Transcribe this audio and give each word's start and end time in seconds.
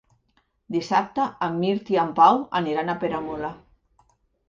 Dissabte 0.75 1.27
en 1.49 1.61
Mirt 1.65 1.93
i 1.97 2.01
en 2.07 2.17
Pau 2.23 2.43
aniran 2.63 2.93
a 2.93 2.99
Peramola. 3.07 3.57